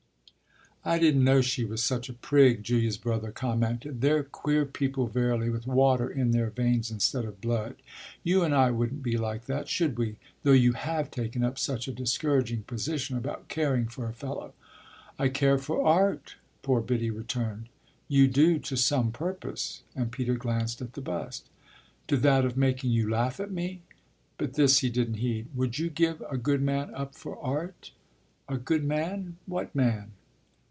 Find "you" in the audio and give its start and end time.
8.23-8.41, 10.53-10.73, 18.07-18.27, 22.89-23.07, 25.77-25.91